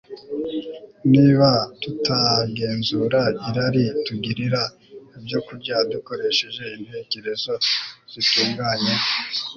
[1.11, 1.49] niba
[1.81, 4.61] tutagenzura irari tugirira
[5.17, 7.53] ibyokurya dukoresheje intekerezo
[8.11, 8.95] zitunganye